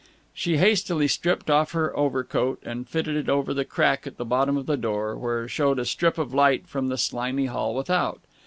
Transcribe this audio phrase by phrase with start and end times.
[0.33, 4.57] She hastily stripped off her overcoat and fitted it over the crack at the bottom
[4.57, 8.19] of the door, where showed a strip of light from the slimy hall without.